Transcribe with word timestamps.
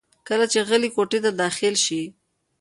کله 0.27 0.45
چې 0.51 0.57
علي 0.63 0.89
کوټې 0.95 1.19
ته 1.25 1.31
داخل 1.41 1.75
شي، 1.85 2.01